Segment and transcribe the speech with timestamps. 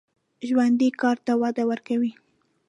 [0.47, 2.11] ژوندي کار ته وده ورکوي